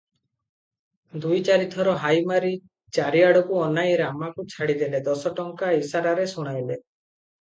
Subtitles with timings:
[1.25, 2.49] ଦୁଇ ଚାରିଥର ହାଇ ମାରି
[2.97, 6.79] ଚାରିଆଡକୁ ଅନାଇ ରାମାକୁ ଛାଡିଦେଲେ ଦଶଟଙ୍କା ଇଶାରାରେ ଶୁଣାଇଲେ।